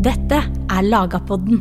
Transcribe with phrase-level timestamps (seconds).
[0.00, 0.38] Dette
[0.72, 1.58] er Lagapodden.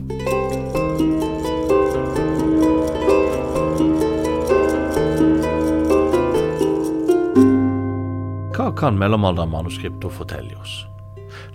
[8.56, 10.86] Hva kan mellomaldermanuskripter fortelle oss?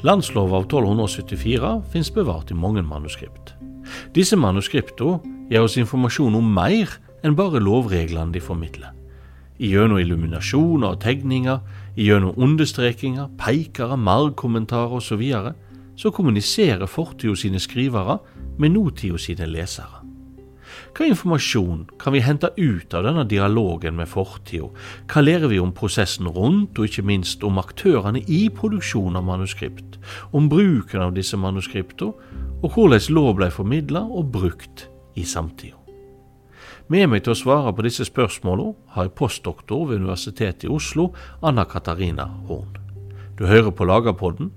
[0.05, 3.55] Landsloven av 1274 finnes bevart i mange manuskript.
[4.13, 8.93] Disse manuskriptene gir oss informasjon om mer enn bare lovreglene de formidler.
[9.57, 11.65] Gjennom illuminasjoner og tegninger,
[11.97, 15.31] gjennom understrekinger, peikere, margkommentarer osv.
[15.97, 18.19] Så, kommuniserer fortida sine skrivere
[18.59, 20.03] med nåtida sine lesere.
[20.95, 24.71] Hva informasjon kan vi hente ut av denne dialogen med fortida?
[25.11, 29.99] Hva lærer vi om prosessen rundt, og ikke minst om aktørene i produksjon av manuskript?
[30.33, 32.15] Om bruken av disse manuskriptene,
[32.63, 35.79] og hvordan lov ble formidla og brukt i samtida?
[36.89, 41.13] Med meg til å svare på disse spørsmålene har jeg postdoktor ved Universitetet i Oslo,
[41.41, 42.77] Anna Katarina Horn.
[43.39, 44.53] Du hører på Lagerpodden,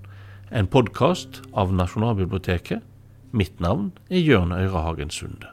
[0.50, 2.84] en podkast av Nasjonalbiblioteket.
[3.32, 5.52] Mitt navn er Jørn Øyrehagen Sunde.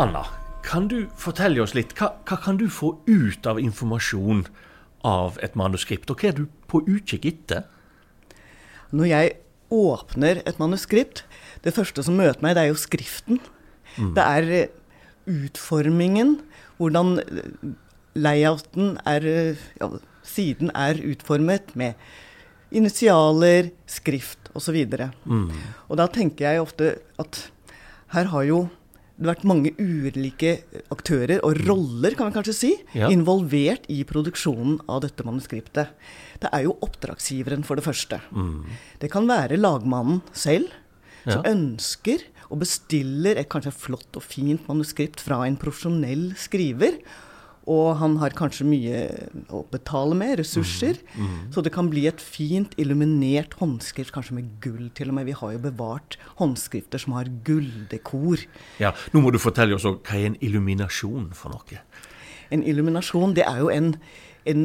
[0.00, 0.24] Anna,
[0.64, 4.46] kan du fortelle oss litt, hva, hva, kan du få ut av informasjon
[5.04, 7.68] av et manuskript, og hva er du på utkikk etter?
[8.96, 9.36] Når jeg
[9.70, 11.26] åpner et manuskript,
[11.62, 13.42] det første som møter meg, det er jo skriften.
[13.98, 14.14] Mm.
[14.16, 14.70] Det er
[15.30, 16.38] utformingen,
[16.80, 17.18] hvordan
[18.18, 19.30] layouten er
[19.80, 19.92] ja,
[20.30, 21.96] Siden er utformet med
[22.70, 24.76] initialer, skrift osv.
[25.24, 25.48] Mm.
[25.88, 27.40] Og da tenker jeg ofte at
[28.14, 28.60] her har jo
[29.20, 30.54] det vært mange ulike
[30.92, 33.10] aktører og roller kan vi kanskje si, ja.
[33.12, 35.92] involvert i produksjonen av dette manuskriptet.
[36.40, 38.22] Det er jo oppdragsgiveren, for det første.
[38.32, 38.70] Mm.
[39.02, 40.72] Det kan være lagmannen selv,
[41.26, 41.52] som ja.
[41.52, 46.98] ønsker og bestiller et kanskje flott og fint manuskript fra en profesjonell skriver.
[47.70, 49.00] Og han har kanskje mye
[49.52, 50.98] å betale med, ressurser.
[51.12, 51.42] Mm, mm.
[51.54, 55.28] Så det kan bli et fint illuminert håndskrift, kanskje med gull til og med.
[55.28, 58.42] Vi har jo bevart håndskrifter som har gulldekor.
[58.82, 61.84] Ja, Nå må du fortelle oss hva er en illuminasjon for noe?
[62.50, 63.92] En illuminasjon, det er jo en,
[64.48, 64.64] en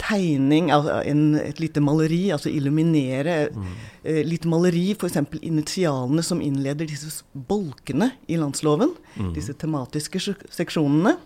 [0.00, 3.50] tegning, en, et lite maleri, altså illuminere.
[3.52, 3.70] Mm.
[4.02, 5.18] Eh, litt maleri, f.eks.
[5.42, 8.94] initialene som innleder disse bolkene i landsloven.
[9.16, 9.32] Mm.
[9.36, 11.16] Disse tematiske seksjonene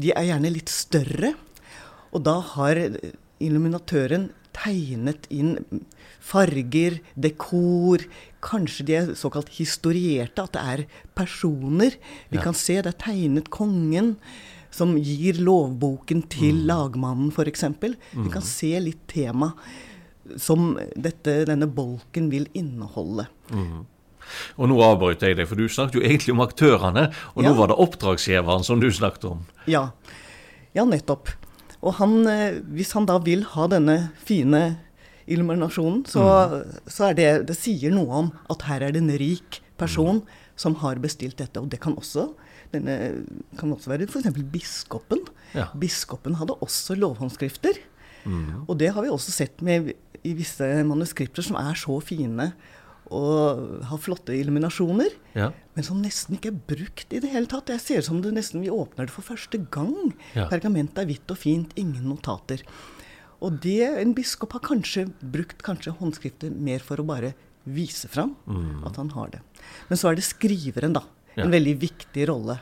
[0.00, 1.34] de er gjerne litt større.
[2.14, 2.78] Og da har
[3.40, 5.56] illuminatøren tegnet inn
[6.20, 8.04] farger, dekor.
[8.44, 11.96] Kanskje de er såkalt historierte, at det er personer.
[12.32, 12.44] Vi ja.
[12.48, 14.16] kan se det er tegnet kongen
[14.70, 16.66] som gir lovboken til mm.
[16.70, 17.64] lagmannen, f.eks.
[17.80, 18.46] Vi kan mm.
[18.46, 19.52] se litt tema
[20.38, 23.26] som dette, denne bolken vil inneholde.
[23.50, 23.86] Mm.
[24.60, 27.50] Og nå avbryter jeg deg, for du snakket jo egentlig om aktørene, og ja.
[27.50, 29.42] nå var det oppdragsgiveren som du snakket om.
[29.70, 29.88] Ja,
[30.76, 31.32] ja nettopp.
[31.80, 34.62] Og han, eh, hvis han da vil ha denne fine
[35.30, 36.86] illuminasjonen, så, mm.
[36.90, 40.38] så er det Det sier noe om at her er det en rik person mm.
[40.60, 41.60] som har bestilt dette.
[41.60, 42.30] Og det kan også,
[42.74, 42.96] denne,
[43.58, 44.30] kan også være f.eks.
[44.52, 45.24] biskopen.
[45.56, 45.68] Ja.
[45.78, 47.78] Biskopen hadde også lovhåndskrifter.
[48.24, 48.66] Mm.
[48.66, 49.94] Og det har vi også sett med
[50.26, 52.50] i visse manuskripter som er så fine
[53.10, 55.48] og har flotte illuminasjoner, ja.
[55.74, 57.72] men som nesten ikke er brukt i det hele tatt.
[57.72, 60.12] Jeg ser som det nesten vi åpner det for første gang.
[60.36, 60.46] Ja.
[60.52, 62.62] Pergamentet er hvitt og fint, ingen notater.
[63.42, 67.32] Og det, en biskop har kanskje brukt kanskje håndskriftet mer for å bare
[67.66, 68.84] vise fram mm.
[68.88, 69.40] at han har det.
[69.90, 71.02] Men så er det skriveren, da.
[71.36, 71.44] Ja.
[71.44, 72.58] En veldig viktig rolle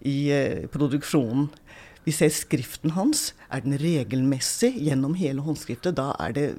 [0.00, 1.50] i uh, produksjonen.
[2.06, 3.32] Vi ser skriften hans.
[3.50, 5.96] Er den regelmessig gjennom hele håndskriftet?
[5.98, 6.52] Da det,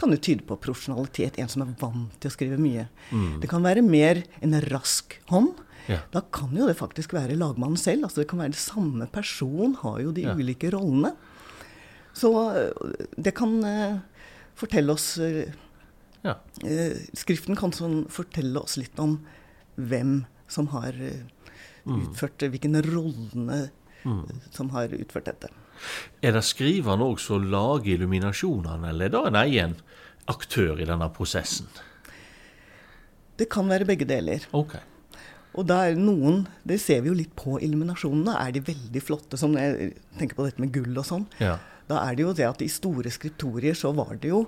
[0.00, 1.36] kan det tyde på profesjonalitet.
[1.36, 2.86] En som er vant til å skrive mye.
[3.10, 3.42] Mm.
[3.42, 5.52] Det kan være mer en rask hånd.
[5.92, 6.00] Ja.
[6.14, 8.08] Da kan jo det faktisk være lagmannen selv.
[8.08, 10.32] altså Det kan være det samme person, har jo de ja.
[10.40, 11.12] ulike rollene.
[12.16, 13.98] Så eh, det kan uh,
[14.56, 16.36] fortelle oss ja.
[16.38, 19.18] uh, Skriften kan sånn fortelle oss litt om
[19.74, 21.98] hvem som har mm.
[21.98, 23.68] utført hvilke rollene
[24.04, 24.24] mm.
[24.54, 25.50] som har utført dette.
[26.22, 29.76] Er det skriveren òg som lager illuminasjonene, eller er det en egen
[30.30, 31.68] aktør i denne prosessen?
[33.34, 34.44] Det kan være begge deler.
[34.54, 34.82] Okay.
[35.54, 38.34] Og da er noen, Det ser vi jo litt på illuminasjonene.
[38.40, 41.26] Er de veldig flotte, som jeg tenker på dette med gull og sånn.
[41.38, 41.58] Ja.
[41.90, 44.46] Da er det jo det at i store skriptorier så var det jo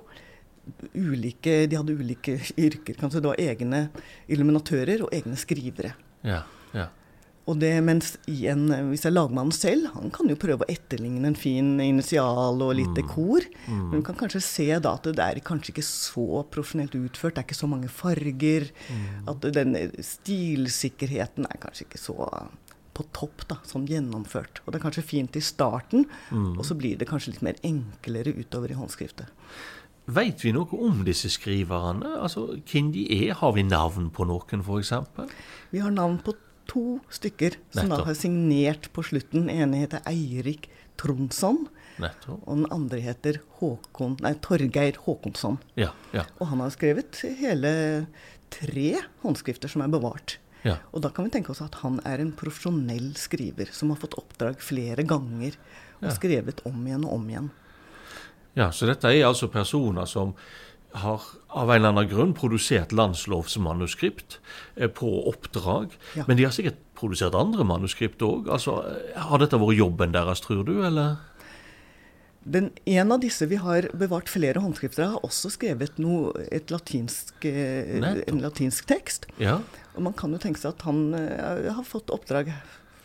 [0.93, 2.97] ulike De hadde ulike yrker.
[2.99, 3.81] Kanskje det var egne
[4.27, 5.95] illuminatører og egne skrivere.
[6.27, 6.43] Ja,
[6.75, 6.89] ja.
[7.47, 11.29] Og det, mens en, hvis det er lagmannen selv, han kan jo prøve å etterligne
[11.29, 12.97] en fin initial og litt mm.
[12.97, 13.47] dekor.
[13.69, 13.85] Mm.
[13.85, 17.37] Men du kan kanskje se da at det er kanskje ikke så profesjonelt utført.
[17.37, 18.67] Det er ikke så mange farger.
[18.91, 19.05] Mm.
[19.31, 22.27] At den stilsikkerheten er kanskje ikke så
[22.97, 24.63] på topp, da, sånn gjennomført.
[24.65, 28.33] Og det er kanskje fint i starten, og så blir det kanskje litt mer enklere
[28.33, 29.29] utover i håndskriftet.
[30.07, 32.13] Veit vi noe om disse skriverne?
[32.23, 33.33] Altså, Hvem de er?
[33.41, 34.93] Har vi navn på noen, f.eks.?
[35.73, 36.35] Vi har navn på
[36.67, 39.45] to stykker som da har signert på slutten.
[39.47, 40.69] Den ene heter Eirik
[40.99, 41.67] Tronsson,
[42.01, 42.39] Nettopp.
[42.47, 45.59] og den andre heter Håkon, nei, Torgeir Håkonsson.
[45.79, 47.71] Ja, ja, Og han har skrevet hele
[48.49, 48.89] tre
[49.23, 50.37] håndskrifter som er bevart.
[50.63, 50.77] ja.
[50.95, 54.17] Og da kan vi tenke oss at han er en profesjonell skriver som har fått
[54.19, 55.55] oppdrag flere ganger
[56.01, 57.51] og skrevet om igjen og om igjen.
[58.57, 58.71] Ja.
[58.73, 60.33] Så dette er altså personer som
[60.97, 64.39] har av en eller annen grunn produsert landslovsmanuskript
[64.75, 65.95] eh, på oppdrag.
[66.17, 66.25] Ja.
[66.27, 68.49] Men de har sikkert produsert andre manuskript òg.
[68.53, 71.17] Altså, eh, har dette vært jobben deres, tror du, eller?
[72.47, 76.31] Den, en av disse vi har bevart flere håndskrifter av, har også skrevet noe,
[76.71, 79.27] latinsk, eh, en latinsk tekst.
[79.43, 79.59] Ja.
[79.95, 82.53] Og man kan jo tenke seg at han har fått oppdrag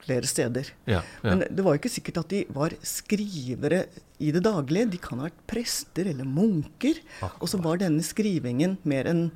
[0.02, 0.70] flere steder.
[0.90, 1.00] Ja.
[1.22, 1.30] ja.
[1.30, 3.84] Men det var jo ikke sikkert at de var skrivere
[4.22, 4.90] i det daglige.
[4.94, 7.00] De kan ha vært prester eller munker.
[7.38, 9.28] Og så var denne skrivingen mer enn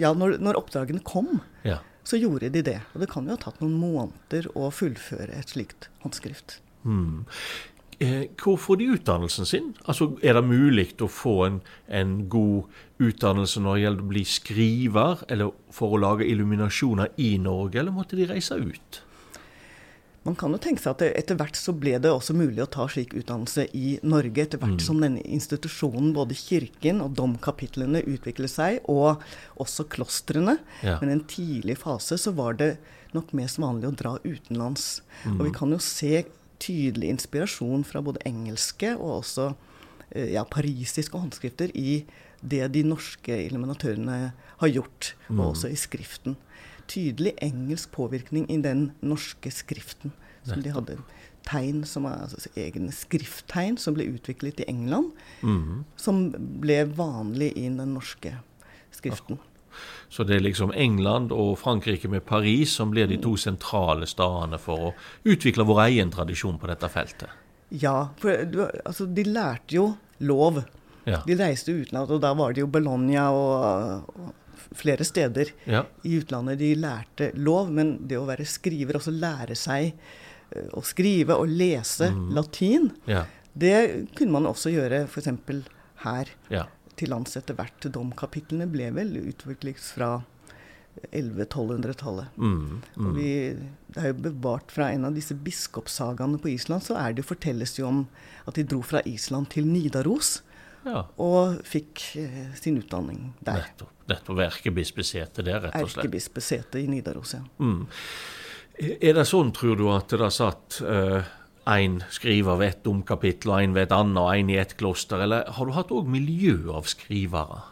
[0.00, 1.76] Ja, når, når oppdragene kom, ja.
[2.08, 2.78] så gjorde de det.
[2.94, 6.56] Og det kan jo ha tatt noen måneder å fullføre et slikt håndskrift.
[8.02, 9.74] Eh, hvor får de utdannelsen sin?
[9.86, 12.64] Altså, Er det mulig å få en, en god
[12.98, 17.94] utdannelse når det gjelder å bli skriver, eller for å lage illuminasjoner i Norge, eller
[17.94, 19.03] måtte de reise ut?
[20.24, 22.86] Man kan jo tenke seg at etter hvert så ble det også mulig å ta
[22.88, 28.78] slik utdannelse i Norge, etter hvert som denne institusjonen, både kirken og domkapitlene, utviklet seg,
[28.88, 29.20] og
[29.60, 30.56] også klostrene.
[30.80, 30.96] Ja.
[31.02, 32.70] Men i en tidlig fase så var det
[33.12, 35.02] nok mest vanlig å dra utenlands.
[35.36, 36.24] Og vi kan jo se
[36.62, 39.50] tydelig inspirasjon fra både engelske og også
[40.10, 42.00] eh, ja, parisiske håndskrifter i
[42.44, 44.18] det de norske illuminatørene
[44.60, 46.36] har gjort, og også i skriften.
[46.88, 50.12] Tydelig engelsk påvirkning i den norske skriften.
[50.44, 50.98] Som de hadde
[51.44, 55.84] tegn som er altså egne skrifttegn som ble utviklet i England, Mhm.
[55.96, 58.34] som ble vanlig i den norske
[58.92, 59.38] skriften.
[60.08, 64.58] Så det er liksom England og Frankrike med Paris som blir de to sentrale stedene
[64.58, 64.94] for å
[65.24, 67.28] utvikle vår egen tradisjon på dette feltet.
[67.70, 68.30] Ja, for
[68.84, 70.64] altså, de lærte jo lov.
[71.06, 71.22] Ja.
[71.26, 74.32] De reiste utenlands, og da var det jo Bologna og, og
[74.74, 75.84] flere steder Ja.
[76.04, 77.70] i utlandet de lærte lov.
[77.70, 79.92] Men det å være skriver, altså lære seg
[80.52, 83.24] eh, å skrive og lese latin, Ja.
[83.56, 85.28] det kunne man også gjøre f.eks.
[86.04, 86.66] her Ja.
[86.96, 87.80] til lands etter hvert.
[87.90, 90.22] Domkapitlene ble vel utviklet fra
[91.12, 92.26] 1100-1200-tallet.
[92.38, 92.82] Mm.
[93.02, 93.30] Og vi,
[93.94, 97.74] det er jo bevart fra en av disse biskopssagaene på Island, så er det, fortelles
[97.74, 98.02] det jo om
[98.46, 100.36] at de dro fra Island til Nidaros
[100.84, 101.04] ja.
[101.22, 103.62] og fikk eh, sin utdanning der.
[103.64, 103.92] Nettopp.
[104.10, 106.04] Nettopp erkebispesete der, rett og slett.
[106.04, 107.44] Erkebispesetet i Nidaros, ja.
[107.58, 107.86] Mm.
[108.98, 110.80] Er det sånn, tror du, at det satt
[111.70, 115.22] én skriver ved et domkapittel, og én ved et annet, og én i et kloster,
[115.24, 117.62] eller har du hatt òg miljø av skrivere?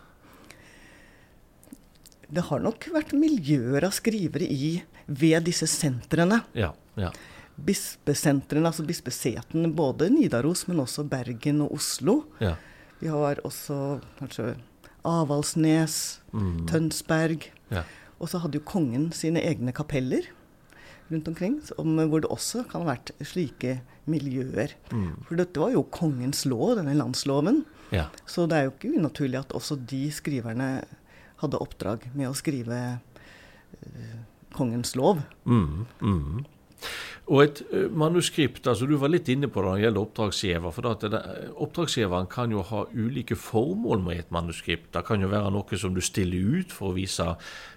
[2.32, 6.40] Det har nok vært miljøer av skrivere i, ved disse sentrene.
[6.56, 6.70] Ja.
[6.96, 7.10] ja.
[7.60, 12.22] Bispesentrene, altså bispesetene, både Nidaros, men også Bergen og Oslo.
[12.40, 12.56] ja.
[13.02, 14.52] Vi har også kanskje
[15.08, 16.20] Avaldsnes,
[16.70, 17.50] Tønsberg.
[17.72, 17.82] ja.
[18.22, 20.28] Og så hadde jo kongen sine egne kapeller
[21.10, 24.76] rundt omkring, som, hvor det også kan ha vært slike miljøer.
[25.26, 27.64] For dette var jo kongens lov, denne landsloven.
[27.90, 28.06] ja.
[28.26, 30.84] Så det er jo ikke unaturlig at også de skriverne
[31.42, 32.78] hadde oppdrag med å skrive
[33.82, 34.18] uh,
[34.54, 35.24] kongens lov.
[35.44, 36.44] Mm, mm.
[37.32, 37.60] Og et
[37.94, 40.72] manuskript, altså du var litt inne på det når det gjelder oppdragsgiver.
[40.74, 41.20] for at det,
[41.62, 44.90] Oppdragsgiveren kan jo ha ulike formål med et manuskript.
[44.92, 47.28] Det kan jo være noe som du stiller ut for å vise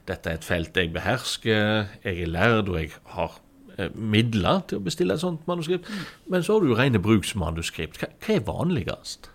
[0.10, 3.38] dette er et felt jeg behersker, jeg er lærd og jeg har
[3.78, 5.88] eh, midler til å bestille et sånt manuskript.
[6.28, 8.02] Men så har du jo rene bruksmanuskript.
[8.02, 9.30] Hva, hva er vanligst?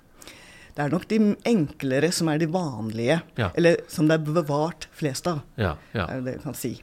[0.74, 3.50] Det er nok de enklere som er de vanlige, Ja.
[3.54, 5.42] eller som det er bevart flest av.
[5.58, 6.06] Ja, ja.
[6.06, 6.74] er det vi kan si.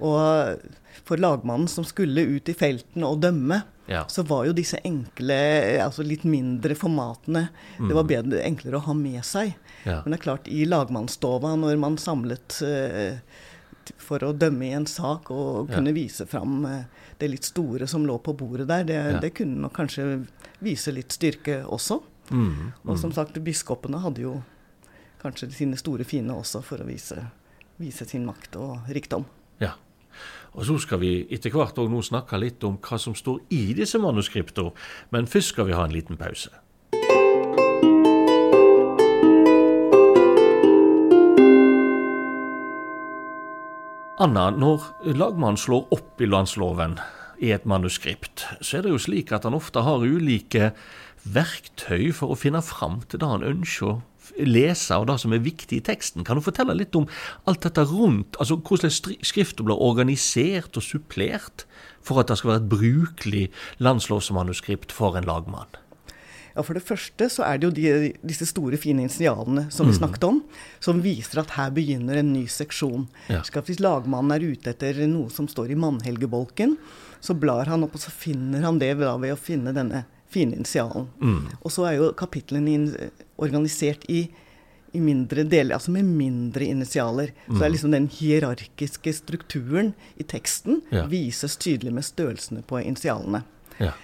[0.00, 0.58] Og
[1.04, 4.04] for lagmannen som skulle ut i felten og dømme, Ja.
[4.08, 8.92] så var jo disse enkle, altså litt mindre formatene Det var bedre, enklere å ha
[8.94, 9.54] med seg.
[9.54, 9.86] Mm.
[9.86, 10.02] Ja.
[10.04, 13.18] Men det er klart, i lagmannsstova, når man samlet uh,
[13.96, 15.76] for å dømme i en sak og Ja.
[15.78, 16.84] kunne vise fram eh,
[17.18, 19.20] det litt store som lå på bordet der, det, Ja.
[19.20, 20.26] det kunne nok kanskje
[20.60, 22.02] vise litt styrke også.
[22.30, 24.42] Mm, Og som sagt, biskopene hadde jo
[25.22, 27.30] kanskje sine store fiende også for å vise,
[27.80, 29.24] vise sin makt og rikdom.
[30.58, 33.76] Og så skal vi etter hvert også nå snakke litt om hva som står i
[33.78, 34.72] disse manuskriptene,
[35.14, 36.50] men først skal vi ha en liten pause.
[44.18, 44.82] Anna, når
[45.14, 46.96] lagmannen slår opp i landsloven
[47.38, 50.72] i et manuskript, så er det jo slik at han ofte har ulike
[51.22, 54.00] verktøy for å finne fram til det han ønsker
[54.38, 56.26] lese, og det som er viktig i teksten.
[56.26, 57.08] Kan du fortelle litt om
[57.48, 61.66] alt dette rundt, altså hvordan skriften blir organisert og supplert
[62.04, 63.44] for at det skal være et brukelig
[63.84, 65.70] landslovsmanuskript for en lagmann?
[66.58, 69.94] Ja, For det første så er det jo de, disse store, fine initialene som vi
[69.94, 69.98] mm.
[70.00, 70.40] snakket om,
[70.82, 73.06] som viser at her begynner en ny seksjon.
[73.30, 73.44] Ja.
[73.46, 76.74] Så Hvis lagmannen er ute etter noe som står i mannhelgebolken,
[77.22, 81.08] så blar han opp, og så finner han det ved å finne denne fine initialen.
[81.22, 81.46] Mm.
[81.62, 84.26] Og så er jo kapitlene organisert i,
[84.92, 87.32] i, mindre deler, altså med mindre initialer.
[87.46, 87.46] Mm.
[87.46, 87.76] Så det er mm.
[87.76, 91.06] liksom den hierarkiske strukturen i teksten ja.
[91.10, 93.44] vises tydelig med størrelsene på initialene.
[93.78, 93.94] Ja.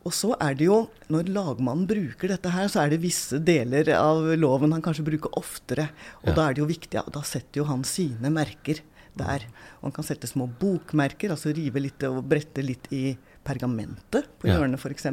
[0.00, 3.90] Og så er det jo, når lagmannen bruker dette her, så er det visse deler
[3.98, 5.90] av loven han kanskje bruker oftere.
[6.22, 6.36] Og ja.
[6.38, 8.80] da er det jo viktig, ja, da setter jo han sine merker
[9.18, 9.44] der.
[9.80, 13.10] Og han kan sette små bokmerker, altså rive litt og brette litt i
[13.46, 14.58] pergamentet på ja.
[14.58, 15.06] hjørnet f.eks.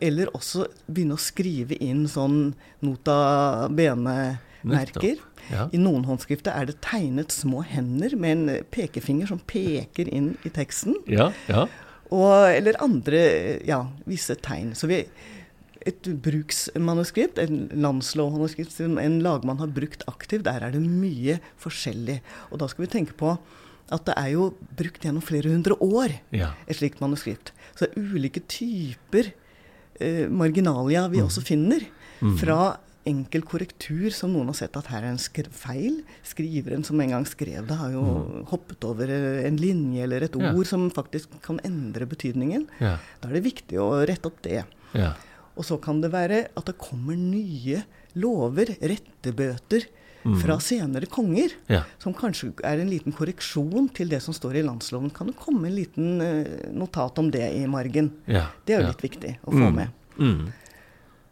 [0.00, 5.20] Eller også begynne å skrive inn sånn nota bene-merker.
[5.50, 5.66] Ja.
[5.74, 10.52] I noen håndskrifter er det tegnet små hender med en pekefinger som peker inn i
[10.54, 10.96] teksten.
[11.10, 11.66] Ja, ja.
[12.10, 13.20] Og, eller andre
[13.66, 14.72] ja, visse tegn.
[14.78, 15.04] Så vi,
[15.86, 22.20] et bruksmanuskript, en landslovmanuskript som en lagmann har brukt aktivt, der er det mye forskjellig.
[22.50, 23.36] Og da skal vi tenke på
[23.90, 26.52] at det er jo brukt gjennom flere hundre år, ja.
[26.66, 27.52] et slikt manuskript.
[27.74, 29.32] Så det er ulike typer
[30.00, 31.26] eh, marginalia vi mm.
[31.26, 31.84] også finner.
[32.20, 32.36] Mm.
[32.40, 32.60] Fra
[33.08, 36.00] enkel korrektur som noen har sett at her er en skri feil.
[36.26, 38.42] Skriveren som en gang skrev det, har jo mm.
[38.52, 40.68] hoppet over eh, en linje eller et ord ja.
[40.68, 42.68] som faktisk kan endre betydningen.
[42.82, 42.98] Ja.
[43.20, 44.62] Da er det viktig å rette opp det.
[44.96, 45.14] Ja.
[45.58, 47.82] Og så kan det være at det kommer nye
[48.18, 49.88] lover, rettebøter.
[50.42, 51.54] Fra senere konger.
[51.70, 51.82] Ja.
[52.02, 55.12] Som kanskje er en liten korreksjon til det som står i landsloven.
[55.16, 58.12] Kan det komme en liten uh, notat om det i margen?
[58.26, 58.48] Ja.
[58.64, 58.92] Det er jo ja.
[58.92, 59.80] litt viktig å få mm.
[59.80, 59.98] med.
[60.20, 60.46] Mm.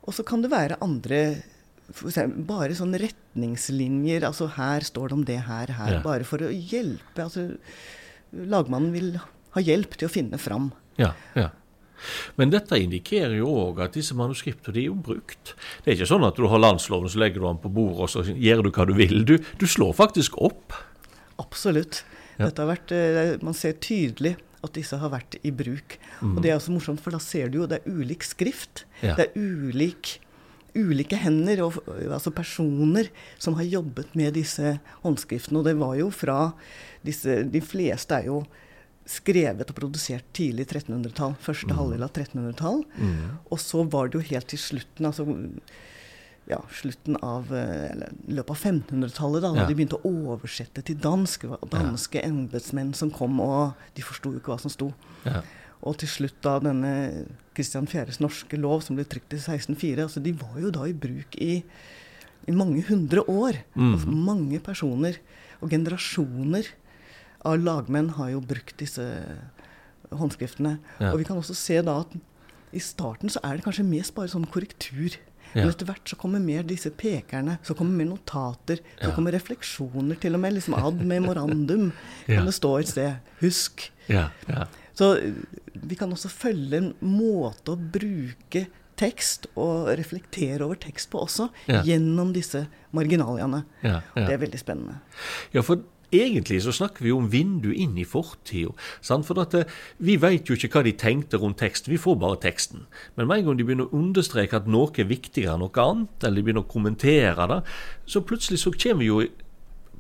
[0.09, 1.23] Og så kan det være andre
[2.49, 4.27] bare sånne retningslinjer.
[4.29, 6.01] Altså her står det om det her, her.
[6.05, 7.25] Bare for å hjelpe.
[7.25, 7.51] Altså,
[8.33, 9.15] lagmannen vil
[9.55, 10.71] ha hjelp til å finne fram.
[10.99, 11.51] Ja, ja.
[12.41, 15.55] Men dette indikerer jo òg at disse manuskriptene de er jo brukt.
[15.85, 18.13] Det er ikke sånn at du har landsloven, så legger du den på bordet og
[18.13, 19.25] så gjør du hva du vil.
[19.29, 20.77] Du, du slår faktisk opp.
[21.39, 22.03] Absolutt.
[22.39, 22.51] Ja.
[22.55, 25.99] Vært, eh, Man ser tydelig at disse har vært i bruk.
[26.21, 26.37] Mm.
[26.37, 28.85] Og det er også morsomt, for da ser du jo det er ulik skrift.
[29.03, 29.15] Ja.
[29.19, 30.19] Det er ulik,
[30.79, 35.61] ulike hender, og, altså personer, som har jobbet med disse håndskriftene.
[35.61, 36.41] Og det var jo fra
[37.07, 38.43] disse De fleste er jo
[39.09, 41.37] skrevet og produsert tidlig 1300-tall.
[41.41, 41.77] Første mm.
[41.79, 42.83] halvdel av 1300-tall.
[42.99, 43.21] Mm.
[43.49, 45.27] Og så var det jo helt til slutten, altså
[46.49, 49.69] ja, slutten av eh, eller, løpet av 1500-tallet, da, da ja.
[49.69, 51.47] de begynte å oversette til dansk.
[51.73, 52.29] Danske ja.
[52.29, 54.91] embetsmenn som kom, og de forsto jo ikke hva som sto.
[55.29, 55.43] Ja.
[55.87, 56.93] Og til slutt da denne
[57.57, 60.97] Kristian 4.s norske lov, som ble trykt i 1604, altså de var jo da i
[60.97, 61.61] bruk i,
[62.49, 63.61] i mange hundre år.
[63.77, 63.93] Mm.
[63.93, 65.21] Altså mange personer
[65.63, 66.73] og generasjoner
[67.49, 69.05] av lagmenn har jo brukt disse
[70.15, 70.79] håndskriftene.
[70.99, 71.13] Ja.
[71.13, 72.15] Og vi kan også se da at
[72.77, 75.17] i starten så er det kanskje mest bare sånn korrektur.
[75.55, 75.63] Ja.
[75.63, 79.15] Men etter hvert så kommer mer disse pekerne, så kommer mer notater, så ja.
[79.17, 80.59] kommer refleksjoner til og med.
[80.59, 81.91] liksom Ad memorandum
[82.29, 83.31] kan det stå et sted.
[83.41, 83.89] Husk.
[84.99, 85.15] Så
[85.73, 88.67] vi kan også følge en måte å bruke
[88.99, 91.47] tekst og reflektere over tekst på også,
[91.87, 92.65] gjennom disse
[92.97, 93.63] marginaliene.
[93.81, 94.99] Det er veldig spennende.
[95.55, 95.85] Ja, for
[96.15, 98.73] Egentlig så snakker vi om vindu inn i fortida.
[99.05, 99.65] For at, eh,
[99.99, 102.87] vi veit jo ikke hva de tenkte rundt teksten, vi får bare teksten.
[103.17, 106.25] Men med en gang de begynner å understreke at noe er viktigere enn noe annet,
[106.25, 107.63] eller de begynner å kommentere det,
[108.07, 109.29] så plutselig så kommer vi jo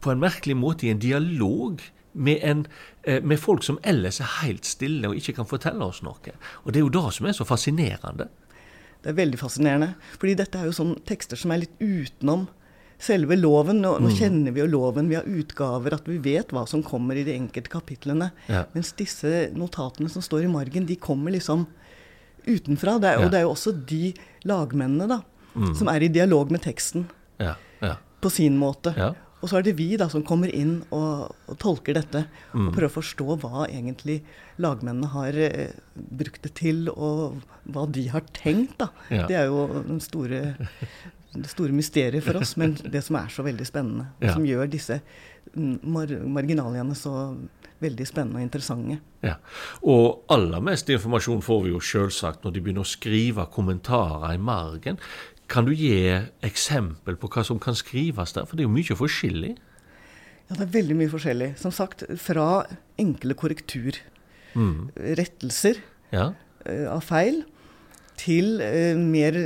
[0.01, 1.83] på en merkelig måte i en dialog
[2.15, 2.67] med, en,
[3.05, 6.33] eh, med folk som ellers er helt stille og ikke kan fortelle oss noe.
[6.65, 8.29] Og det er jo det som er så fascinerende.
[9.03, 9.95] Det er veldig fascinerende.
[10.19, 12.49] Fordi dette er jo sånne tekster som er litt utenom
[12.99, 13.83] selve loven.
[13.83, 14.17] Nå, nå, mm.
[14.19, 17.37] kjenner vi jo loven, vi har utgaver, at vi vet hva som kommer i de
[17.39, 18.31] enkelte kapitlene.
[18.51, 18.65] Ja.
[18.75, 21.67] Mens disse notatene som står i margen, de kommer liksom
[22.49, 22.99] utenfra.
[22.99, 23.25] Det er, ja.
[23.25, 24.03] Og det er jo også de
[24.49, 25.23] lagmennene da,
[25.55, 25.73] mm.
[25.79, 27.09] som er i dialog med teksten
[27.43, 27.55] ja.
[28.21, 28.95] på sin måte.
[29.39, 32.25] Og så er det vi da som kommer inn og, og tolker dette.
[32.51, 32.65] Mm.
[32.65, 34.17] Og prøver å forstå hva egentlig
[34.59, 37.39] lagmennene har eh, brukt det til, og
[37.71, 38.81] hva de har tenkt.
[38.83, 38.91] da.
[39.31, 40.57] Det er jo den store
[41.45, 44.11] det store mysteriet for oss, men det som er så veldig spennende.
[44.23, 44.35] Ja.
[44.35, 45.01] Som gjør disse
[45.57, 47.13] mar marginaliene så
[47.83, 48.99] veldig spennende og interessante.
[49.25, 49.37] Ja.
[49.87, 54.43] Og aller mest informasjon får vi jo selvsagt når de begynner å skrive kommentarer i
[54.43, 54.99] margen.
[55.49, 55.95] Kan du gi
[56.45, 58.45] eksempel på hva som kan skrives der?
[58.45, 59.55] For det er jo mye forskjellig.
[60.49, 61.53] Ja, det er veldig mye forskjellig.
[61.61, 62.65] Som sagt, fra
[63.01, 63.97] enkle korrektur
[64.59, 64.89] Mm.
[66.13, 66.33] Ja.
[66.69, 67.43] uh, av feil,
[68.19, 69.37] til uh, mer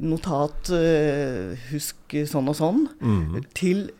[0.00, 3.44] notat, eh, husk sånn og sånn, Mm.
[3.54, 3.90] til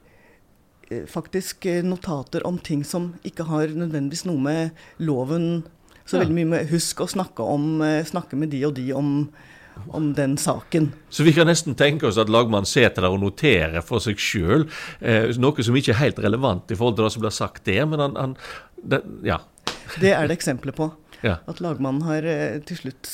[0.90, 5.64] eh, faktisk eh, notater om ting som ikke har nødvendigvis noe med loven
[6.08, 6.24] Så Ja.
[6.24, 9.28] veldig mye med husk å snakke, om, snakke med de og de om,
[9.92, 10.92] om den saken.
[11.10, 14.64] Så vi kan nesten tenke oss at lagmannen sitter der og noterer for seg sjøl
[15.02, 17.84] eh, noe som ikke er helt relevant i forhold til det som blir sagt der,
[17.84, 18.36] men han, han
[18.82, 19.38] det, Ja.
[20.00, 20.92] Det er det eksempler på.
[21.24, 21.38] Ja.
[21.50, 23.08] At lagmannen har eh, til slutt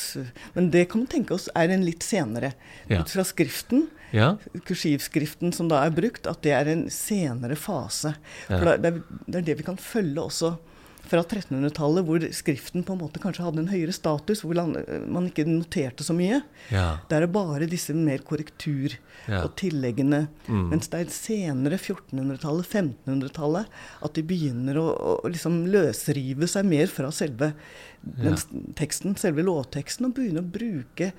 [0.53, 2.53] Men det kan man tenke oss er en litt senere.
[2.91, 3.01] Ja.
[3.01, 4.35] Ut fra skriften, ja.
[4.69, 8.15] kursivskriften som da er brukt, at det er en senere fase.
[8.47, 8.97] For det,
[9.27, 10.55] det er det vi kan følge også
[11.05, 15.45] fra 1300-tallet, hvor skriften på en måte kanskje hadde en høyere status, hvor man, ikke
[15.49, 16.39] noterte så mye.
[16.73, 16.87] Ja.
[17.11, 18.97] Der er bare disse mer korrektur
[19.29, 19.43] Ja.
[19.45, 20.27] og tilleggene.
[20.49, 20.67] Mm.
[20.73, 22.67] Mens det er senere, 1400-tallet,
[23.07, 23.67] 1500-tallet,
[24.05, 24.87] at de begynner å,
[25.25, 27.53] å liksom løsrive seg mer fra selve
[28.21, 28.35] Ja.
[28.77, 31.13] teksten, selve lovteksten, og begynne å bruke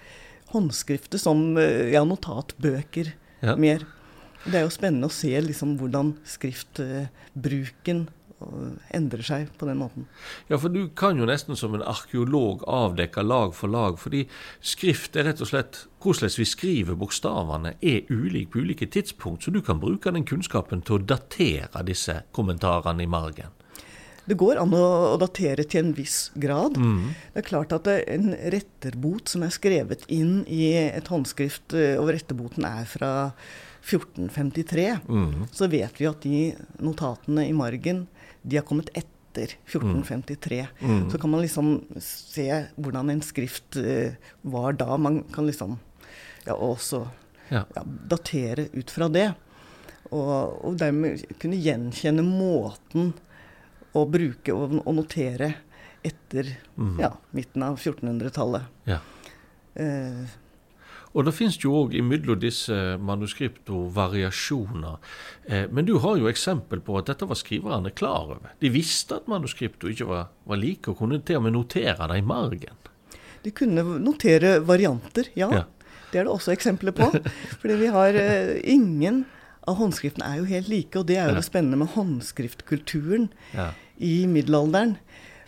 [0.53, 3.13] håndskriftet som eh, ja, notatbøker
[3.57, 3.81] mer.
[4.45, 8.05] Det er jo spennende å se liksom hvordan skriftbruken
[8.93, 10.07] endrer seg på den måten.
[10.49, 14.25] Ja, for du kan jo nesten som en arkeolog avdekke lag for lag, fordi
[14.61, 19.51] skrift er rett og slett hvordan vi skriver bokstavene er ulik på ulike tidspunkt, så
[19.55, 23.53] du kan bruke den kunnskapen til å datere disse kommentarene i margen.
[24.25, 26.79] Det går an å, datere til en viss grad.
[26.81, 27.13] Mm.
[27.33, 32.09] Det er klart at en retterbot som er skrevet inn i et håndskrift, eh, og
[32.09, 33.11] retterboten er fra
[33.85, 35.45] 1453, Mm.
[35.51, 38.07] så vet vi at de notatene i margen
[38.45, 40.61] de har kommet etter 1453.
[40.79, 41.09] Mm.
[41.11, 44.97] Så kan man liksom se hvordan en skrift uh, var da.
[44.97, 45.79] Man kan liksom
[46.45, 47.07] ja, også
[47.49, 47.65] Ja.
[47.75, 49.27] ja, datere ut fra det.
[50.09, 53.11] Og, og dermed kunne gjenkjenne måten
[53.95, 55.51] å bruke og, og notere
[56.05, 56.95] etter mm.
[57.01, 58.65] ja, midten av 1400-tallet.
[58.89, 58.99] Ja.
[59.73, 60.25] Eh,
[61.15, 64.97] Og det finnes jo òg imellom disse manuskriptene variasjoner.
[65.47, 68.51] Eh, men du har jo eksempel på at dette var skriverne klar over.
[68.59, 72.17] De visste at manuskriptene ikke var, var like, og kunne til og med notere det
[72.19, 72.75] i margen.
[73.45, 75.47] de kunne notere varianter, ja.
[75.53, 75.63] Ja.
[76.11, 77.07] Det er det også eksempler på.
[77.61, 79.23] Fordi vi har eh, ingen
[79.67, 83.71] av håndskriftene er jo helt like, og det er jo det spennende med håndskriftkulturen Ja.
[83.97, 84.97] i middelalderen.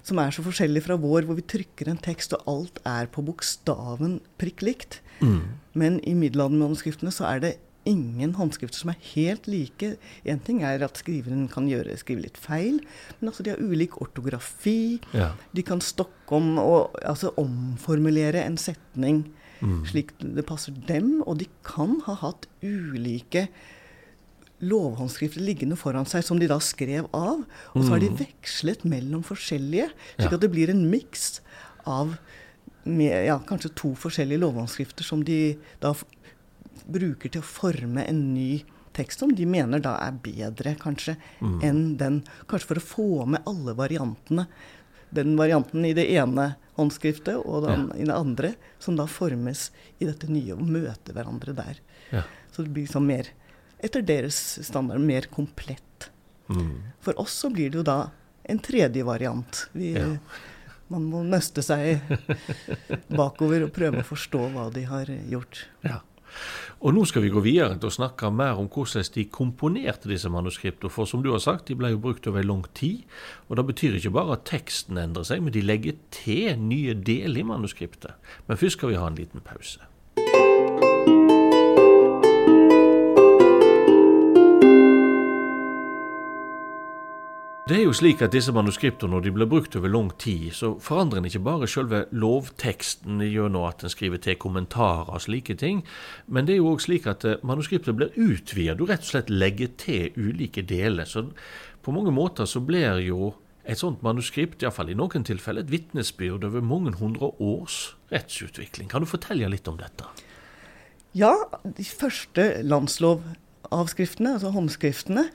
[0.08, 3.24] Som er så forskjellig fra vår, hvor vi trykker en tekst, og alt er på
[3.28, 5.00] bokstaven prikk likt.
[5.20, 5.42] Mm.
[5.78, 7.56] Men i middelaldermanuskriptene så er det
[7.88, 9.94] ingen håndskrifter som er helt like.
[10.28, 12.82] Én ting er at skriveren kan gjøre, skrive litt feil,
[13.20, 15.00] men altså de har ulik ortografi.
[15.16, 15.34] Ja.
[15.56, 19.26] De kan stokke om og altså omformulere en setning
[19.58, 19.82] Mm.
[19.90, 23.48] slik det passer dem, og de kan ha hatt ulike
[24.62, 27.44] lovhåndskrifter liggende foran seg som de da skrev av.
[27.76, 28.18] Og så har de Mm.
[28.18, 31.42] vekslet mellom forskjellige, slik at det blir en miks
[31.86, 32.18] av
[32.86, 35.94] med, ja, kanskje to forskjellige lovhåndskrifter som de da
[36.88, 41.60] bruker til å forme en ny tekst som de mener da er bedre, kanskje, Mm.
[41.64, 42.24] enn den.
[42.48, 44.48] Kanskje for å få med alle variantene.
[45.14, 50.06] Den varianten i det ene håndskriftet og den i det andre, som da formes i
[50.06, 51.76] dette nye og møter hverandre der.
[52.12, 52.24] Ja.
[52.52, 53.26] Så det blir sånn mer,
[53.84, 56.10] etter deres standard, mer komplett.
[56.50, 56.94] Mm.
[57.04, 58.00] For oss så blir det jo da
[58.48, 59.68] en tredje variant.
[59.74, 60.14] Vi, Ja.
[60.88, 62.00] Man må nøste seg
[63.20, 65.66] bakover og prøve å forstå hva de har gjort.
[65.84, 65.98] Ja.
[66.80, 70.30] Og nå skal vi gå videre til å snakke mer om hvordan de komponerte disse
[70.32, 70.92] manuskriptene.
[70.94, 73.04] For som du har sagt, de ble jo brukt over lang tid.
[73.50, 77.42] Og det betyr ikke bare at teksten endrer seg, men de legger til nye deler
[77.42, 78.16] i manuskriptet.
[78.48, 79.82] Men først skal vi ha en liten pause.
[87.68, 90.70] Det er jo slik at disse manuskriptene, når de blir brukt over lang tid, så
[90.80, 95.82] forandrer en ikke bare selve lovteksten gjennom at en skriver til kommentarer og slike ting,
[96.32, 98.78] men det er jo òg slik at eh, manuskriptet blir utvidet.
[98.80, 101.04] Du rett og slett legger til ulike deler.
[101.12, 101.26] Så
[101.84, 103.34] på mange måter så blir jo
[103.68, 108.88] et sånt manuskript, iallfall i noen tilfeller, et vitnesbyrd over mange hundre års rettsutvikling.
[108.88, 110.08] Kan du fortelle litt om dette?
[111.20, 111.36] Ja,
[111.68, 115.28] de første landslovavskriftene, altså håndskriftene,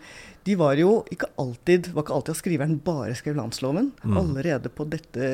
[0.45, 3.93] de var jo ikke alltid var ikke alltid at skriveren bare skrev landsloven.
[4.03, 4.17] Mm.
[4.19, 5.29] Allerede på dette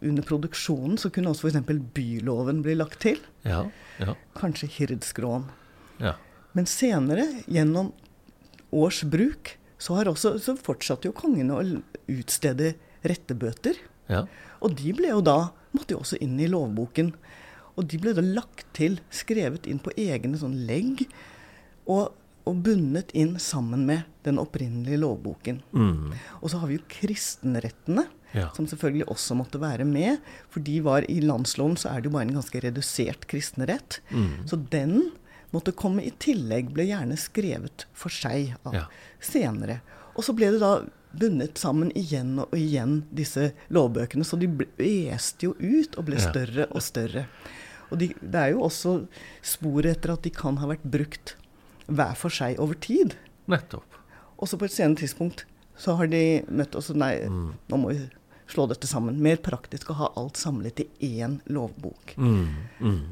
[0.00, 1.72] under produksjonen så kunne også f.eks.
[1.96, 3.18] byloven bli lagt til.
[3.46, 3.64] Ja,
[3.98, 5.48] ja, Kanskje hirdskråen.
[6.02, 6.14] ja.
[6.52, 7.94] Men senere, gjennom
[8.76, 11.62] års bruk, så, har også, så fortsatte jo kongene å
[12.12, 12.74] utstede
[13.08, 13.78] rettebøter.
[14.12, 14.26] ja.
[14.62, 17.08] Og de ble jo da, måtte jo også inn i lovboken.
[17.74, 21.06] Og de ble da lagt til, skrevet inn på egne sånn legg,
[21.90, 22.12] og,
[22.48, 25.60] og bundet inn sammen med den opprinnelige lovboken.
[25.72, 26.12] Mm.
[26.40, 28.48] Og så har vi jo kristenrettene, Ja.
[28.56, 30.18] som selvfølgelig også måtte være med.
[30.48, 34.00] For de var i landsloven så er det jo bare en ganske redusert kristenrett.
[34.10, 34.46] Mm.
[34.48, 35.12] Så den
[35.52, 38.86] måtte komme i tillegg, ble gjerne skrevet for seg Ja.
[39.20, 39.80] senere.
[40.16, 40.80] Og så ble det da
[41.12, 44.24] bundet sammen igjen og igjen, disse lovbøkene.
[44.24, 44.48] Så de
[45.12, 47.26] este jo ut og ble større og større.
[47.90, 49.06] Og de, det er jo også
[49.42, 51.36] spor etter at de kan ha vært brukt
[51.92, 53.16] hver for seg over tid.
[53.50, 53.98] Nettopp.
[54.38, 55.44] Og så på et senere tidspunkt
[55.78, 57.54] så har de møtt oss og Nei, Mm.
[57.70, 58.10] nå må vi
[58.52, 59.20] slå dette sammen.
[59.22, 60.88] Mer praktisk å ha alt samlet i
[61.22, 62.14] én lovbok.
[62.16, 62.48] Mm,
[62.80, 63.02] mm.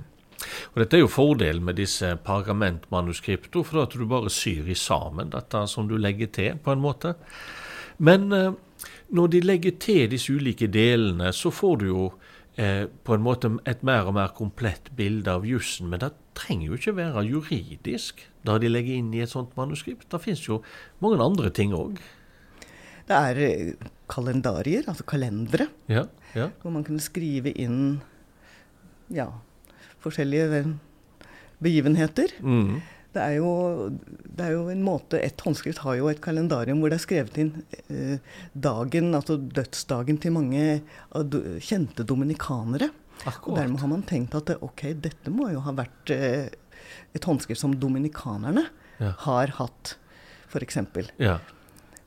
[0.73, 5.31] Og Dette er jo fordelen med disse pergamentmanuskriptene, for at du bare syr i sammen
[5.33, 7.15] dette som du legger til, på en måte.
[7.99, 8.53] Men eh,
[9.13, 12.07] når de legger til disse ulike delene, så får du jo
[12.61, 15.89] eh, på en måte et mer og mer komplett bilde av jussen.
[15.93, 20.07] Men det trenger jo ikke være juridisk da de legger inn i et sånt manuskript.
[20.13, 20.61] Det fins jo
[21.05, 21.99] mange andre ting òg.
[23.11, 23.73] Det er eh,
[24.11, 26.05] kalendarier, altså kalendere, Ja,
[26.37, 26.51] ja.
[26.63, 28.01] hvor man kunne skrive inn
[29.11, 29.27] ja,
[30.05, 30.71] forskjellige eh,
[31.63, 32.37] begivenheter.
[32.41, 32.79] Mm.
[33.13, 33.89] Det er, jo,
[34.37, 37.39] det er jo en måte Et håndskrift har jo et kalendarium hvor det er skrevet
[37.43, 37.49] inn
[37.91, 38.19] eh,
[38.55, 40.83] dagen, altså dødsdagen til mange
[41.61, 42.91] kjente dominikanere.
[43.45, 46.49] Og dermed har man tenkt at ok, dette må jo ha vært eh,
[47.15, 48.69] et håndskrift som dominikanerne
[49.01, 49.15] Ja.
[49.25, 49.97] har hatt,
[50.53, 50.77] f.eks.
[51.19, 51.39] Ja.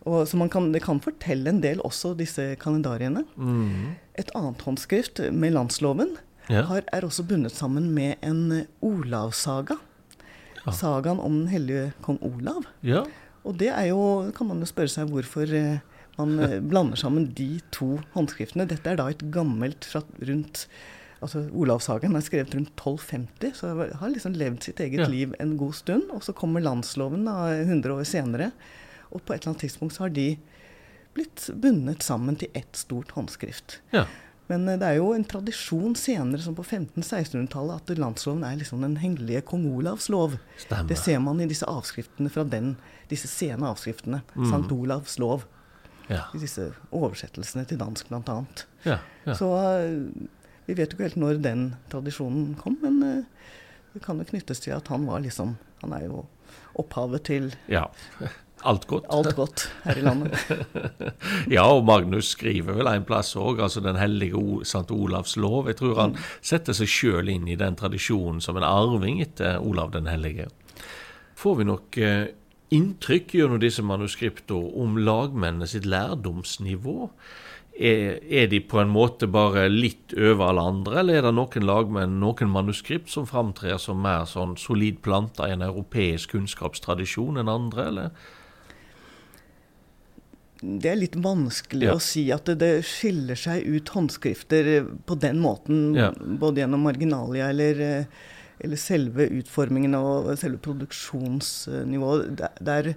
[0.05, 3.23] Og så man kan, det kan fortelle en del også, disse kalendariene.
[3.35, 3.95] Mm.
[4.19, 6.15] Et annet håndskrift med landsloven
[6.49, 6.63] Ja.
[6.67, 9.77] har, er også bundet sammen med en eh, Olavssaga.
[10.65, 10.71] Ja.
[10.71, 12.65] Sagaen om den hellige kong Olav.
[12.83, 13.03] ja.
[13.43, 15.79] Og det er jo, kan man jo spørre seg hvorfor eh,
[16.17, 18.63] man eh, blander sammen de to håndskriftene.
[18.69, 20.67] Dette er da et gammelt fra rundt
[21.23, 25.07] Altså Olavshagen er skrevet rundt 1250, så har liksom levd sitt eget Ja.
[25.07, 26.09] liv en god stund.
[26.11, 28.49] Og så kommer landsloven da 100 år senere,
[29.11, 30.25] og på et eller annet tidspunkt så har de
[31.15, 33.79] blitt bundet sammen til ett stort håndskrift.
[33.93, 34.03] ja.
[34.51, 38.83] Men eh, det er jo en tradisjon senere, som på 1500-1600-tallet, at landsloven er liksom
[38.85, 40.37] den hengelige kong Olavs lov.
[40.61, 40.89] Stemmer.
[40.91, 42.75] Det ser man i disse avskriftene fra den,
[43.11, 44.23] disse sene avskriftene.
[44.35, 44.47] Mm.
[44.51, 45.47] Sankt Olavs lov.
[46.09, 46.25] Ja.
[46.35, 48.39] I disse oversettelsene til dansk, bl.a.
[48.83, 48.99] Ja.
[49.23, 49.35] ja.
[49.39, 50.27] Så eh,
[50.67, 53.49] vi vet jo ikke helt når den tradisjonen kom, men eh,
[53.93, 56.23] det kan jo knyttes til at han var liksom Han er jo
[56.79, 57.83] opphavet til ja.
[58.63, 59.05] Alt godt.
[59.09, 60.37] alt godt her i landet.
[61.55, 64.91] Ja, og Magnus skriver vel en plass òg, altså Den hellige St.
[64.91, 65.67] Olavs lov.
[65.67, 69.91] Jeg tror han setter seg sjøl inn i den tradisjonen som en arving etter Olav
[69.95, 70.47] den hellige.
[71.39, 72.27] Får vi nok eh,
[72.73, 77.09] inntrykk gjennom disse manuskriptene om lagmennene sitt lærdomsnivå?
[77.73, 81.65] Er, er de på en måte bare litt over alle andre, eller er det noen
[81.65, 87.49] lagmenn, noen manuskript som framtrer som mer sånn solid planta i en europeisk kunnskapstradisjon enn
[87.49, 88.31] andre, eller?
[90.63, 91.93] Det er litt vanskelig Ja.
[91.97, 94.69] å si at det, det skiller seg ut håndskrifter
[95.05, 96.11] på den måten, Ja.
[96.15, 98.05] både gjennom marginalia eller, eh,
[98.63, 102.35] eller selve utformingen og selve produksjonsnivået.
[102.37, 102.95] Det, det er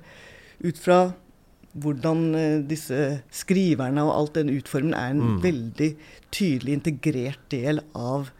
[0.70, 0.98] ut fra
[1.76, 5.40] hvordan eh, disse skriverne og alt den utformen er en Mm.
[5.42, 5.90] veldig
[6.30, 8.30] tydelig integrert del av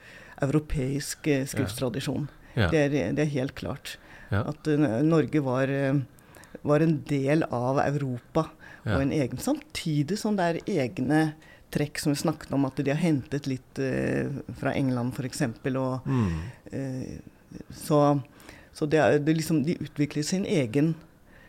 [0.43, 2.29] europeisk eh, skriftstradisjon.
[2.57, 2.69] Ja.
[2.71, 3.97] Det, er, det er helt klart.
[4.31, 4.67] At
[5.07, 5.69] Norge var,
[6.63, 8.51] var en del av Europa
[8.87, 8.95] Ja.
[8.97, 11.35] og en egen, samtidig som det er egne
[11.75, 15.43] trekk som vi snakket om, at de har hentet litt uh, fra England f.eks.
[15.75, 16.39] Og Mm.
[16.73, 17.19] uh,
[17.75, 18.23] så
[18.77, 20.95] så det er, det liksom, de utvikler sin egen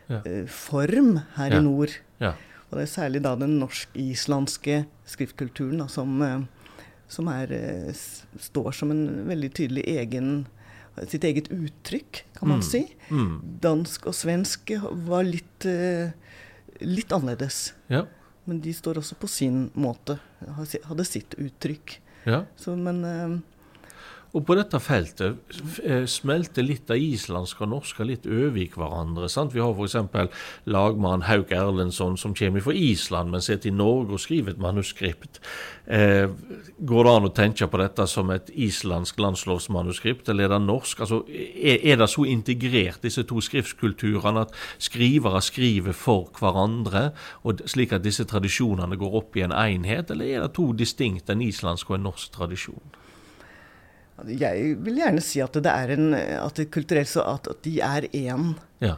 [0.08, 0.22] Ja.
[0.26, 1.58] uh, form her Ja.
[1.58, 1.90] i nord.
[2.20, 2.32] Ja.
[2.70, 6.18] Og det er særlig da den norsk-islandske skriftkulturen da, som,
[7.08, 7.46] som er,
[8.38, 10.46] står som en veldig tydelig egen
[11.06, 12.62] sitt eget uttrykk, kan man Mm.
[12.62, 12.82] si.
[13.10, 13.40] Mm.
[13.60, 14.70] Dansk og svensk
[15.06, 16.10] var litt, eh,
[16.80, 17.72] litt annerledes.
[17.88, 18.04] Ja.
[18.46, 20.18] Men de står også på sin måte.
[20.84, 21.98] Hadde sitt uttrykk.
[22.26, 22.44] ja.
[22.56, 23.38] Så, men eh,
[24.36, 29.28] Og på dette feltet eh, smelter litt av islandsk og norsk litt over i hverandre.
[29.32, 29.54] sant?
[29.54, 29.96] Vi har f.eks.
[30.68, 35.40] lagmann Hauk Erlendsson som kommer fra Island, men sitter i Norge og skriver et manuskript.
[35.86, 36.28] Eh,
[36.76, 41.00] går det an å tenke på dette som et islandsk landslovsmanuskript, eller er det norsk?
[41.06, 47.08] Altså, er, er det så integrert, disse to skriftskulturene, at skrivere skriver for hverandre,
[47.64, 51.48] slik at disse tradisjonene går opp i en enhet, eller er det to distinkt, en
[51.48, 52.98] islandsk og en norsk tradisjon?
[54.26, 57.76] Jeg vil gjerne si at det er en at det kulturelt så at, at de
[57.80, 58.54] er én.
[58.80, 58.96] Ja.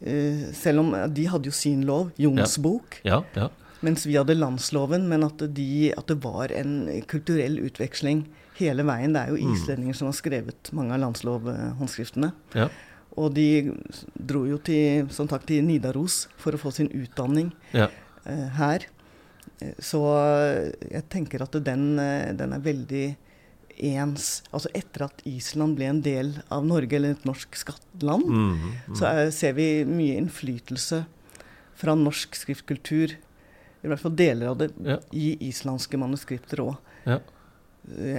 [0.00, 2.62] Uh, selv om de hadde jo sin lov, Jons Ja.
[2.62, 3.48] bok, Ja, ja.
[3.82, 5.06] mens vi hadde landsloven.
[5.08, 8.26] Men at, de, at det var en kulturell utveksling
[8.58, 9.12] hele veien.
[9.12, 9.92] Det er jo Mm.
[9.94, 12.32] som har skrevet mange av landslovhåndskriftene.
[12.54, 12.68] Ja.
[13.16, 13.74] Og de
[14.16, 17.88] dro jo til, som takk til Nidaros for å få sin utdanning Ja.
[18.26, 18.80] eh, her.
[19.80, 20.00] Så
[20.90, 21.96] jeg tenker at den,
[22.36, 23.16] den er veldig
[23.82, 28.54] ens Altså etter at Island ble en del av Norge, eller et norsk skatteland, Mm,
[28.88, 28.94] mm.
[28.98, 31.04] så er, ser vi mye innflytelse
[31.80, 33.14] fra norsk skriftkultur,
[33.82, 34.98] i hvert fall deler av det, Ja.
[35.12, 36.76] i islandske manuskripter òg.
[37.06, 37.20] Ja.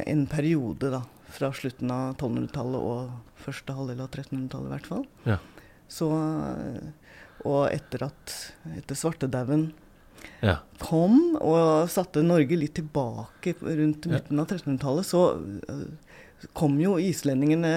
[0.09, 1.03] En periode, da.
[1.31, 5.05] Fra slutten av 1200-tallet og første halvdel av 1300-tallet i hvert fall.
[5.25, 5.37] Ja.
[5.87, 6.07] Så,
[7.45, 8.33] og etter at
[8.77, 9.69] etter svartedauden
[10.41, 10.57] ja.
[10.81, 15.85] kom og satte Norge litt tilbake rundt midten av 1300-tallet, så øh,
[16.57, 17.71] kom jo islendingene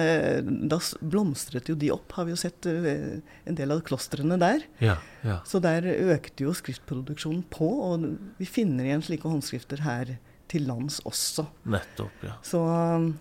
[0.65, 4.65] Da blomstret jo de opp, har vi jo sett øh, en del av klostrene der.
[4.81, 4.97] Ja.
[5.25, 5.39] ja.
[5.45, 10.15] Så der økte jo skriftproduksjonen på, og vi finner igjen slike håndskrifter her
[10.51, 11.47] til lands også.
[11.69, 12.25] Nettopp.
[12.25, 12.37] ja.
[12.45, 13.13] Så øh,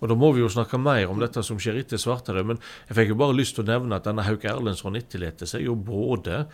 [0.00, 2.54] Og Da må vi jo snakke mer om dette som skjer etter Svartedauden.
[2.54, 5.66] Men jeg fikk jo bare lyst til å nevne at denne Hauke Erlendsson etterlater seg
[5.66, 6.44] jo både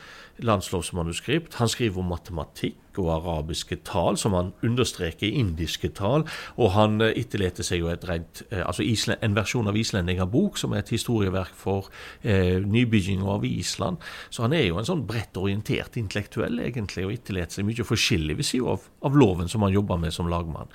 [0.45, 6.25] landslovsmanuskript, han skriver om matematikk og arabiske tall, som han understreker i indiske tall,
[6.57, 10.75] og han eh, etterlater seg jo et rent, eh, altså en versjon av Islendingabok, som
[10.75, 11.91] er et historieverk for
[12.23, 14.01] eh, nybygginga av Island.
[14.31, 18.41] Så han er jo en sånn bredt orientert intellektuell, egentlig, og etterlater seg mye forskjellig
[18.41, 20.73] ved siden av, av loven som han jobber med som lagmann.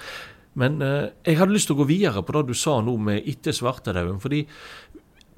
[0.60, 3.28] Men eh, jeg hadde lyst til å gå videre på det du sa nå med
[3.28, 4.22] etter svartedauden.
[4.24, 4.46] fordi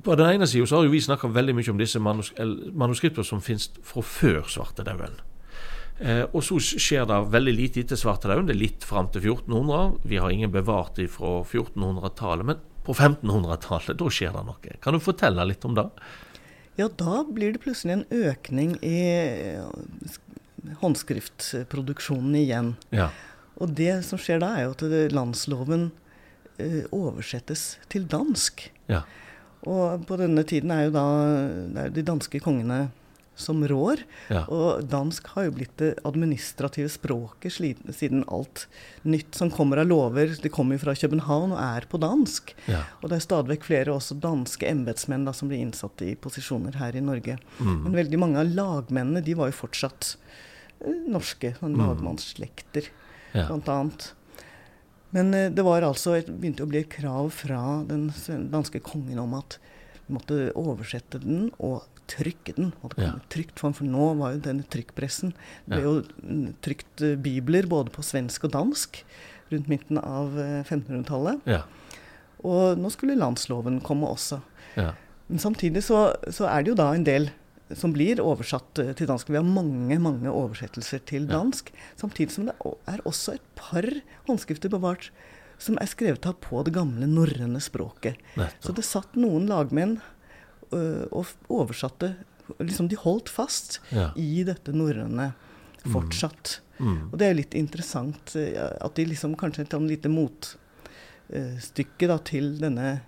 [0.06, 3.41] på den ene siden har jo vi snakka veldig mye om disse manus manuskriptene som
[3.41, 5.17] finnes fra før svartedauden.
[5.97, 8.45] Eh, og så skjer det veldig lite etter svartedauden.
[8.45, 9.97] Det er litt fram til 1400.
[10.06, 12.45] Vi har ingen bevart fra 1400-tallet.
[12.45, 14.77] Men på 1500-tallet, da skjer det noe.
[14.84, 15.89] Kan du fortelle litt om det?
[16.77, 18.99] ja, da blir det plutselig en økning i
[19.58, 22.75] øh, håndskriftproduksjonen igjen.
[22.93, 23.10] Ja.
[23.57, 25.89] Og det som skjer da, er jo at landsloven
[26.61, 28.67] eh, oversettes til dansk.
[28.91, 29.03] Ja.
[29.67, 31.07] Og på denne tiden er jo da
[31.73, 32.87] det er de danske kongene
[33.37, 34.01] som rår.
[34.33, 34.43] Ja.
[34.49, 38.65] Og dansk har jo blitt det administrative språket siden alt
[39.05, 42.55] nytt som kommer av lover, det kommer jo fra København og er på dansk.
[42.65, 42.81] ja.
[43.01, 46.79] Og det er stadig vekk flere også danske embetsmenn da, som blir innsatt i posisjoner
[46.81, 47.37] her i Norge.
[47.59, 47.75] Mm.
[47.85, 50.15] Men veldig mange av lagmennene de var jo fortsatt
[50.81, 52.89] eh, norske, sånn Mm.
[53.38, 53.47] Ja.
[53.50, 53.80] bl.a.
[55.15, 58.10] Men eh, det var altså et, begynte å bli et krav fra den
[58.52, 59.60] danske kongen om at
[60.08, 62.73] vi måtte oversette den og trykke den.
[62.82, 63.30] Måtte komme Ja.
[63.32, 65.34] trykt for nå var jo denne trykkpressen
[65.67, 69.02] Det ble jo mm, trykt eh, bibler både på svensk og dansk
[69.52, 71.43] rundt midten av eh, 1500-tallet.
[71.47, 71.63] Ja.
[72.47, 74.41] Og nå skulle landsloven komme også.
[74.78, 74.93] Ja.
[75.28, 77.30] Men samtidig så, så er det jo da en del
[77.75, 79.27] som blir oversatt eh, til dansk.
[79.30, 81.39] Vi har mange mange oversettelser til Ja.
[81.39, 81.71] dansk.
[81.99, 82.56] Samtidig som det
[82.88, 83.84] er også et par
[84.27, 85.10] håndskrifter bevart
[85.60, 88.15] som er skrevet av på det gamle norrøne språket.
[88.62, 89.97] Så det satt noen lagmenn
[90.71, 92.15] ø, og oversatte
[92.60, 94.12] liksom De holdt fast Ja.
[94.15, 95.34] i dette norrøne
[95.91, 96.60] fortsatt.
[96.80, 97.10] Mm.
[97.12, 102.17] Og det er jo litt interessant at de liksom kanskje et sånn lite motstykke da,
[102.23, 103.01] til denne,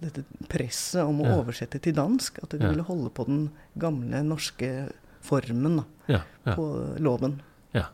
[0.00, 1.36] dette presset om å Ja.
[1.42, 2.42] oversette til dansk.
[2.42, 2.70] At de Ja.
[2.70, 6.22] ville holde på den gamle norske formen da,
[6.54, 7.40] på loven.
[7.72, 7.86] Ja.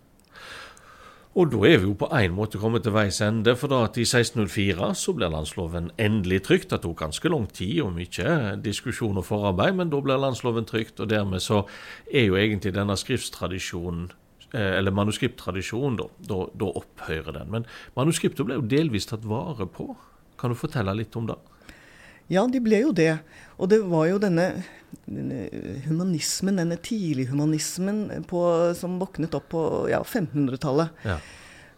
[1.37, 3.97] Og da er vi jo på en måte kommet til veis ende, for da at
[3.97, 6.69] i 1604 så ble landsloven endelig trykt.
[6.73, 10.99] Det tok ganske lang tid og mye diskusjon og forarbeid, men da ble landsloven trykt,
[10.99, 11.65] og dermed så
[12.13, 14.11] er jo egentlig denne skriftstradisjonen
[14.53, 17.49] eh, eller manuskripttradisjonen, da, da, da opphører den.
[17.55, 19.95] Men manuskriptet ble jo delvis tatt vare på.
[20.37, 21.37] Kan du fortelle litt om det?
[22.31, 23.19] Ja, de ble jo det.
[23.59, 24.49] Og det var jo denne,
[25.07, 25.49] denne
[25.89, 28.25] humanismen, denne tidlighumanismen
[28.79, 30.91] som våknet opp på ja, 1500-tallet.
[31.05, 31.19] Ja.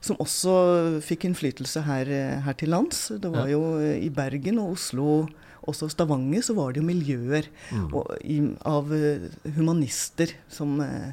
[0.03, 2.11] Som også fikk innflytelse her,
[2.43, 3.09] her til lands.
[3.23, 3.53] Det var Ja.
[3.57, 5.29] jo i Bergen og Oslo,
[5.67, 7.95] også Stavanger, så var det jo miljøer Mm.
[7.95, 11.13] og, i, av eh, humanister som eh,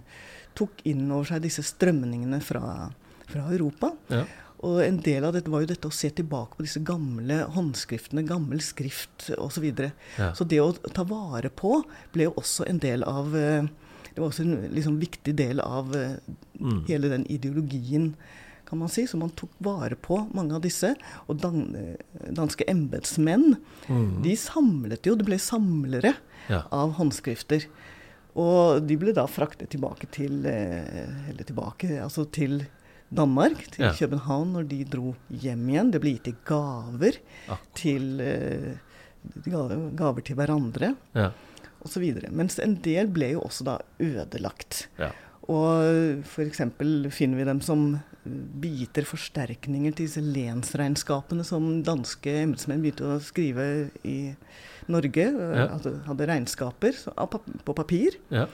[0.57, 2.89] tok inn over seg disse strømningene fra,
[3.29, 3.93] fra Europa.
[4.09, 4.23] Ja.
[4.67, 8.25] Og en del av dette var jo dette å se tilbake på disse gamle håndskriftene,
[8.27, 9.53] gammel skrift osv.
[9.55, 9.91] Så, videre.
[10.17, 10.33] Ja.
[10.35, 11.77] så det å ta vare på
[12.11, 13.63] ble jo også en del av eh,
[14.13, 16.17] Det var også en liksom, viktig del av eh,
[16.59, 16.81] Mm.
[16.89, 18.15] hele den ideologien,
[18.67, 19.05] kan man si.
[19.07, 20.89] Så man tok vare på mange av disse.
[21.31, 23.55] Og dan eh, danske embetsmenn,
[23.87, 24.21] Mm.
[24.21, 26.15] de samlet jo Det ble samlere
[26.49, 26.63] Ja.
[26.71, 27.63] av håndskrifter.
[28.35, 32.67] Og de ble da fraktet tilbake til Eller tilbake, altså til
[33.11, 33.93] Danmark, til Ja.
[33.97, 35.91] København, når de dro hjem igjen.
[35.91, 37.17] Det ble gitt i gaver
[37.47, 37.73] Akkurat.
[37.75, 38.77] til eh,
[39.97, 41.31] gaver til hverandre Ja.
[41.85, 42.05] osv.
[42.31, 44.87] Mens en del ble jo også da ødelagt.
[44.99, 45.11] Ja.
[45.49, 46.61] Og f.eks.
[47.09, 47.99] finner vi dem som
[48.61, 54.35] biter forsterkninger til disse lensregnskapene som danske embetsmenn begynte å skrive i
[54.87, 55.25] Norge.
[55.33, 55.67] Ja.
[55.73, 56.93] Altså, hadde regnskaper
[57.65, 58.19] på papir.
[58.29, 58.45] Ja.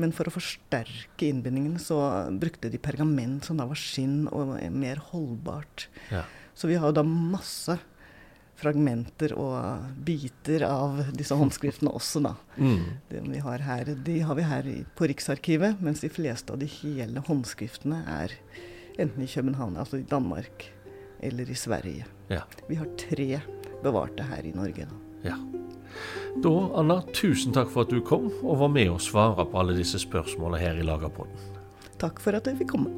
[0.00, 1.98] Men for å forsterke innbindingen så
[2.40, 5.88] brukte de pergament som da var skinn og mer holdbart.
[6.12, 6.24] Ja.
[6.54, 7.78] Så vi har da masse
[8.62, 9.56] fragmenter og
[10.06, 12.34] biter av disse håndskriftene også, da.
[12.56, 12.84] Mm.
[13.10, 16.68] De, vi har her, de har vi her på Riksarkivet, mens de fleste av de
[16.70, 18.36] hele håndskriftene er
[19.02, 20.68] enten i København, altså i Danmark,
[21.22, 22.06] eller i Sverige.
[22.30, 22.44] Ja.
[22.68, 23.42] Vi har tre
[23.82, 24.86] bevarte her i Norge.
[24.86, 25.32] da.
[25.32, 25.38] ja.
[26.42, 29.76] Da, Anna, tusen takk for at du kom og var med og svara på alle
[29.76, 31.50] disse spørsmålene her i Lagerpodden.
[32.00, 32.92] Takk for at jeg fikk komme.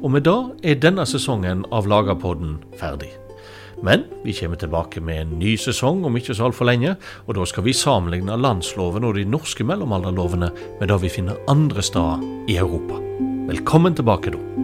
[0.00, 3.12] Og med det er denne sesongen av Lagerpodden ferdig.
[3.84, 6.94] Men vi kommer tilbake med en ny sesong om ikke så altfor lenge,
[7.26, 11.84] og da skal vi sammenligne landsloven og de norske mellomalderlovene med det vi finner andre
[11.84, 13.00] steder i Europa.
[13.50, 14.63] Velkommen tilbake da.